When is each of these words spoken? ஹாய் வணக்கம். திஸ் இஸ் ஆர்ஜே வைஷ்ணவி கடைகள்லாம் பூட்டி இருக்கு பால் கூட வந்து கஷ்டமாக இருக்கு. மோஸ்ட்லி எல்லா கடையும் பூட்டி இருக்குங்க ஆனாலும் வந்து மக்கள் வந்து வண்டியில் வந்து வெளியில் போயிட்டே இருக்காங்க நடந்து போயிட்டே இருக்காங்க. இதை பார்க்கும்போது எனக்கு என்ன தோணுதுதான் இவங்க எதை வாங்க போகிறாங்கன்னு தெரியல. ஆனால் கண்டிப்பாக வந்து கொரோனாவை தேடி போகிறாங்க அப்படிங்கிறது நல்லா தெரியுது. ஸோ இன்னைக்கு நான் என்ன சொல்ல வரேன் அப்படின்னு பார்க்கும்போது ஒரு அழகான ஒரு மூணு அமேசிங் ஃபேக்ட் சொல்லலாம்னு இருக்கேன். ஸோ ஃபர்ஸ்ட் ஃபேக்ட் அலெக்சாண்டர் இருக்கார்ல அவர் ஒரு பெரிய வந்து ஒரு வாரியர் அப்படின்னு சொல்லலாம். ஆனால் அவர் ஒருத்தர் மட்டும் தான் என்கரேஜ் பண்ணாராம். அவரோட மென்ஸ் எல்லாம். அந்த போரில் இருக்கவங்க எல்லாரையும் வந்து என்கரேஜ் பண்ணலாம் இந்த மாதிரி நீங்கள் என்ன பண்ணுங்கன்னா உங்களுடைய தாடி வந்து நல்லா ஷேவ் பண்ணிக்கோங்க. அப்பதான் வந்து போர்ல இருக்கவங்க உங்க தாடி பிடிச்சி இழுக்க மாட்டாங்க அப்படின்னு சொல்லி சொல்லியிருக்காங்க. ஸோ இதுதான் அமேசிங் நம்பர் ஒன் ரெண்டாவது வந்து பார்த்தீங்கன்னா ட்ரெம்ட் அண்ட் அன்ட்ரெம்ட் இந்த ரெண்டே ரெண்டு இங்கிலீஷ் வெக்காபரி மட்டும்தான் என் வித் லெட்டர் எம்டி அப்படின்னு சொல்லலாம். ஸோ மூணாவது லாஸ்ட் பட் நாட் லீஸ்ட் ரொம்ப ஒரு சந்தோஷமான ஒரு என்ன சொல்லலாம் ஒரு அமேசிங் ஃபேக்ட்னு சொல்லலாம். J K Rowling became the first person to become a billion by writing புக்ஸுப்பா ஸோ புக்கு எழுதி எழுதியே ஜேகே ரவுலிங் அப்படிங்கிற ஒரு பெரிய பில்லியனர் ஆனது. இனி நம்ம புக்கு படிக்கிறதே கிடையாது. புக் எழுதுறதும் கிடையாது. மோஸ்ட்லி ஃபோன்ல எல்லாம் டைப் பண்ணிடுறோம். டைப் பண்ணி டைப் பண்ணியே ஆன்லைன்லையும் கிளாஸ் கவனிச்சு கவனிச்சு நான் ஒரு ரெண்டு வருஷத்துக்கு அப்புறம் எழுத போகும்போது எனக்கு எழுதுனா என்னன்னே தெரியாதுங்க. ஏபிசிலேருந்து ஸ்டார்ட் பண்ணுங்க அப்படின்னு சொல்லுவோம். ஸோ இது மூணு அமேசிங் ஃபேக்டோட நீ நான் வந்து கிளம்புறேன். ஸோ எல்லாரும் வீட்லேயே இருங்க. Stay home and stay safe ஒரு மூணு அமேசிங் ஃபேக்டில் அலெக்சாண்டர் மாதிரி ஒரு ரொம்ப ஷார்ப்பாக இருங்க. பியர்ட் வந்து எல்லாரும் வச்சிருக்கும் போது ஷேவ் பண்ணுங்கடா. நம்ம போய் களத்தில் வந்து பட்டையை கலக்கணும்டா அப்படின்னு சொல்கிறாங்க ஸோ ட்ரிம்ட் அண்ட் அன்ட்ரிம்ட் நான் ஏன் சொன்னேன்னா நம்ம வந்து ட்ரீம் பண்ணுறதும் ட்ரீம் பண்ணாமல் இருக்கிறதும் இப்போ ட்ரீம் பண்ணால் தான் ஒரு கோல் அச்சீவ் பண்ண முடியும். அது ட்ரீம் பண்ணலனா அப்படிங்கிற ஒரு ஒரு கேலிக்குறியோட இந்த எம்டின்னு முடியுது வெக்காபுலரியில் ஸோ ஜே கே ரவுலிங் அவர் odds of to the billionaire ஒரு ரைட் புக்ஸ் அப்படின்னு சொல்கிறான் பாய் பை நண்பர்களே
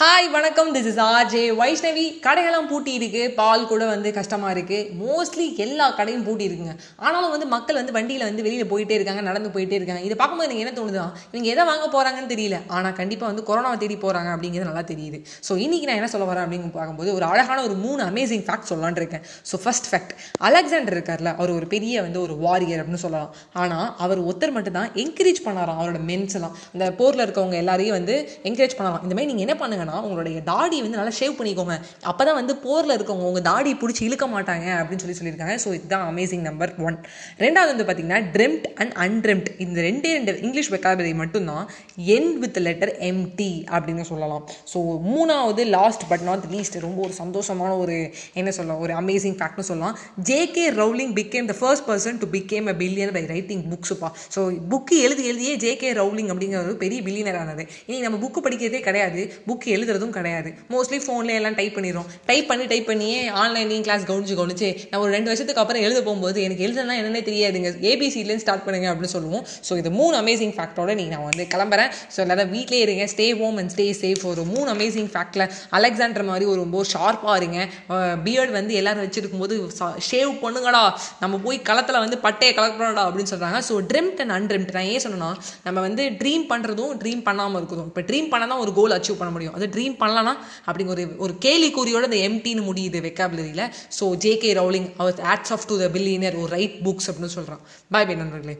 ஹாய் 0.00 0.28
வணக்கம். 0.34 0.70
திஸ் 0.74 0.86
இஸ் 0.90 0.98
ஆர்ஜே 1.02 1.40
வைஷ்ணவி 1.58 2.04
கடைகள்லாம் 2.24 2.66
பூட்டி 2.70 2.92
இருக்கு 2.98 3.20
பால் 3.36 3.66
கூட 3.72 3.82
வந்து 3.90 4.08
கஷ்டமாக 4.16 4.54
இருக்கு. 4.54 4.78
மோஸ்ட்லி 5.02 5.44
எல்லா 5.64 5.86
கடையும் 5.98 6.24
பூட்டி 6.28 6.44
இருக்குங்க 6.48 6.72
ஆனாலும் 7.04 7.32
வந்து 7.34 7.46
மக்கள் 7.52 7.78
வந்து 7.80 7.94
வண்டியில் 7.96 8.24
வந்து 8.28 8.44
வெளியில் 8.46 8.68
போயிட்டே 8.72 8.94
இருக்காங்க 8.98 9.22
நடந்து 9.28 9.50
போயிட்டே 9.56 9.76
இருக்காங்க. 9.78 10.02
இதை 10.06 10.14
பார்க்கும்போது 10.20 10.48
எனக்கு 10.48 10.64
என்ன 10.64 10.72
தோணுதுதான் 10.78 11.12
இவங்க 11.32 11.48
எதை 11.52 11.66
வாங்க 11.70 11.84
போகிறாங்கன்னு 11.92 12.32
தெரியல. 12.32 12.58
ஆனால் 12.78 12.96
கண்டிப்பாக 13.00 13.28
வந்து 13.32 13.44
கொரோனாவை 13.50 13.78
தேடி 13.82 13.98
போகிறாங்க 14.04 14.32
அப்படிங்கிறது 14.34 14.68
நல்லா 14.70 14.84
தெரியுது. 14.90 15.20
ஸோ 15.48 15.58
இன்னைக்கு 15.66 15.88
நான் 15.90 16.00
என்ன 16.00 16.08
சொல்ல 16.14 16.26
வரேன் 16.30 16.44
அப்படின்னு 16.46 16.72
பார்க்கும்போது 16.78 17.12
ஒரு 17.18 17.26
அழகான 17.30 17.58
ஒரு 17.68 17.76
மூணு 17.84 18.02
அமேசிங் 18.10 18.44
ஃபேக்ட் 18.48 18.68
சொல்லலாம்னு 18.72 19.00
இருக்கேன். 19.02 19.24
ஸோ 19.52 19.62
ஃபர்ஸ்ட் 19.66 19.88
ஃபேக்ட் 19.92 20.12
அலெக்சாண்டர் 20.50 20.98
இருக்கார்ல 20.98 21.32
அவர் 21.38 21.54
ஒரு 21.58 21.68
பெரிய 21.76 22.02
வந்து 22.08 22.20
ஒரு 22.24 22.36
வாரியர் 22.46 22.82
அப்படின்னு 22.84 23.04
சொல்லலாம். 23.06 23.30
ஆனால் 23.64 23.86
அவர் 24.06 24.24
ஒருத்தர் 24.26 24.56
மட்டும் 24.58 24.78
தான் 24.80 24.90
என்கரேஜ் 25.04 25.42
பண்ணாராம். 25.46 25.80
அவரோட 25.80 26.02
மென்ஸ் 26.10 26.36
எல்லாம். 26.40 26.58
அந்த 26.74 26.90
போரில் 27.00 27.26
இருக்கவங்க 27.28 27.58
எல்லாரையும் 27.62 27.98
வந்து 28.00 28.18
என்கரேஜ் 28.50 28.78
பண்ணலாம் 28.80 29.02
இந்த 29.06 29.14
மாதிரி 29.14 29.30
நீங்கள் 29.32 29.48
என்ன 29.48 29.58
பண்ணுங்கன்னா 29.84 30.06
உங்களுடைய 30.06 30.38
தாடி 30.50 30.76
வந்து 30.84 30.98
நல்லா 31.00 31.14
ஷேவ் 31.20 31.36
பண்ணிக்கோங்க. 31.38 31.74
அப்பதான் 32.10 32.38
வந்து 32.40 32.54
போர்ல 32.64 32.96
இருக்கவங்க 32.96 33.26
உங்க 33.30 33.42
தாடி 33.50 33.70
பிடிச்சி 33.82 34.02
இழுக்க 34.08 34.26
மாட்டாங்க 34.34 34.66
அப்படின்னு 34.80 35.02
சொல்லி 35.04 35.18
சொல்லியிருக்காங்க. 35.20 35.56
ஸோ 35.64 35.68
இதுதான் 35.78 36.06
அமேசிங் 36.12 36.44
நம்பர் 36.48 36.72
ஒன் 36.86 36.96
ரெண்டாவது 37.44 37.70
வந்து 37.72 37.86
பார்த்தீங்கன்னா 37.88 38.20
ட்ரெம்ட் 38.36 38.66
அண்ட் 38.82 38.94
அன்ட்ரெம்ட் 39.06 39.48
இந்த 39.64 39.78
ரெண்டே 39.88 40.12
ரெண்டு 40.18 40.34
இங்கிலீஷ் 40.46 40.70
வெக்காபரி 40.74 41.12
மட்டும்தான் 41.22 41.64
என் 42.16 42.32
வித் 42.44 42.60
லெட்டர் 42.66 42.92
எம்டி 43.10 43.52
அப்படின்னு 43.74 44.06
சொல்லலாம். 44.12 44.44
ஸோ 44.72 44.78
மூணாவது 45.12 45.64
லாஸ்ட் 45.76 46.04
பட் 46.12 46.24
நாட் 46.30 46.46
லீஸ்ட் 46.54 46.78
ரொம்ப 46.86 47.00
ஒரு 47.06 47.14
சந்தோஷமான 47.22 47.72
ஒரு 47.84 47.96
என்ன 48.40 48.50
சொல்லலாம் 48.58 48.82
ஒரு 48.86 48.94
அமேசிங் 49.02 49.38
ஃபேக்ட்னு 49.40 49.68
சொல்லலாம். 49.70 49.96
J K 50.30 50.66
Rowling 50.80 51.14
became 51.20 51.48
the 51.52 51.56
first 51.60 51.86
person 51.90 52.20
to 52.22 52.28
become 52.36 52.68
a 52.72 52.76
billion 52.82 53.14
by 53.18 53.24
writing 53.34 53.64
புக்ஸுப்பா 53.72 54.08
ஸோ 54.34 54.40
புக்கு 54.72 54.96
எழுதி 55.06 55.22
எழுதியே 55.30 55.54
ஜேகே 55.64 55.90
ரவுலிங் 56.00 56.30
அப்படிங்கிற 56.32 56.60
ஒரு 56.66 56.74
பெரிய 56.84 57.00
பில்லியனர் 57.06 57.38
ஆனது. 57.42 57.62
இனி 57.88 57.98
நம்ம 58.06 58.18
புக்கு 58.24 58.40
படிக்கிறதே 58.46 58.80
கிடையாது. 58.88 59.20
புக் 59.48 59.66
எழுதுறதும் 59.76 60.14
கிடையாது. 60.18 60.50
மோஸ்ட்லி 60.74 61.00
ஃபோன்ல 61.04 61.34
எல்லாம் 61.40 61.56
டைப் 61.60 61.76
பண்ணிடுறோம். 61.76 62.08
டைப் 62.30 62.48
பண்ணி 62.50 62.66
டைப் 62.72 62.88
பண்ணியே 62.90 63.20
ஆன்லைன்லையும் 63.42 63.86
கிளாஸ் 63.88 64.06
கவனிச்சு 64.10 64.36
கவனிச்சு 64.40 64.68
நான் 64.90 65.02
ஒரு 65.04 65.12
ரெண்டு 65.16 65.30
வருஷத்துக்கு 65.32 65.62
அப்புறம் 65.62 65.84
எழுத 65.86 65.98
போகும்போது 66.08 66.38
எனக்கு 66.46 66.64
எழுதுனா 66.66 66.96
என்னன்னே 67.00 67.22
தெரியாதுங்க. 67.30 67.70
ஏபிசிலேருந்து 67.92 68.44
ஸ்டார்ட் 68.44 68.64
பண்ணுங்க 68.66 68.88
அப்படின்னு 68.92 69.14
சொல்லுவோம். 69.16 69.44
ஸோ 69.68 69.72
இது 69.82 69.92
மூணு 70.00 70.14
அமேசிங் 70.22 70.54
ஃபேக்டோட 70.58 70.94
நீ 71.00 71.06
நான் 71.14 71.26
வந்து 71.30 71.46
கிளம்புறேன். 71.54 71.90
ஸோ 72.14 72.20
எல்லாரும் 72.26 72.52
வீட்லேயே 72.56 72.82
இருங்க. 72.86 73.06
Stay 73.14 73.26
home 73.40 73.58
and 73.62 73.72
stay 73.74 73.86
safe 74.02 74.24
ஒரு 74.32 74.44
மூணு 74.52 74.68
அமேசிங் 74.76 75.10
ஃபேக்டில் 75.14 75.46
அலெக்சாண்டர் 75.78 76.28
மாதிரி 76.30 76.46
ஒரு 76.52 76.58
ரொம்ப 76.64 76.84
ஷார்ப்பாக 76.94 77.36
இருங்க. 77.40 77.58
பியர்ட் 78.26 78.54
வந்து 78.58 78.74
எல்லாரும் 78.82 79.04
வச்சிருக்கும் 79.06 79.42
போது 79.44 79.56
ஷேவ் 80.10 80.32
பண்ணுங்கடா. 80.44 80.84
நம்ம 81.22 81.34
போய் 81.46 81.58
களத்தில் 81.68 82.02
வந்து 82.04 82.16
பட்டையை 82.26 82.52
கலக்கணும்டா 82.58 83.04
அப்படின்னு 83.08 83.32
சொல்கிறாங்க 83.32 83.58
ஸோ 83.68 83.74
ட்ரிம்ட் 83.90 84.20
அண்ட் 84.24 84.34
அன்ட்ரிம்ட் 84.38 84.72
நான் 84.76 84.88
ஏன் 84.94 85.02
சொன்னேன்னா 85.04 85.30
நம்ம 85.66 85.78
வந்து 85.86 86.02
ட்ரீம் 86.20 86.44
பண்ணுறதும் 86.52 86.92
ட்ரீம் 87.02 87.22
பண்ணாமல் 87.28 87.58
இருக்கிறதும் 87.60 87.88
இப்போ 87.90 88.02
ட்ரீம் 88.10 88.28
பண்ணால் 88.32 88.52
தான் 88.52 88.62
ஒரு 88.64 88.72
கோல் 88.78 88.94
அச்சீவ் 88.96 89.18
பண்ண 89.20 89.32
முடியும். 89.36 89.54
அது 89.58 89.63
ட்ரீம் 89.68 89.96
பண்ணலனா 89.98 90.34
அப்படிங்கிற 90.66 90.94
ஒரு 90.94 91.06
ஒரு 91.18 91.34
கேலிக்குறியோட 91.42 92.04
இந்த 92.04 92.20
எம்டின்னு 92.28 92.68
முடியுது 92.70 93.00
வெக்காபுலரியில் 93.00 93.66
ஸோ 93.98 94.06
ஜே 94.16 94.34
கே 94.36 94.52
ரவுலிங் 94.52 94.88
அவர் 94.96 95.26
odds 95.32 95.52
of 95.52 95.66
to 95.66 95.76
the 95.78 95.88
billionaire 95.88 96.38
ஒரு 96.38 96.52
ரைட் 96.52 96.78
புக்ஸ் 96.84 97.10
அப்படின்னு 97.10 97.36
சொல்கிறான் 97.38 97.64
பாய் 97.90 98.06
பை 98.06 98.16
நண்பர்களே 98.16 98.56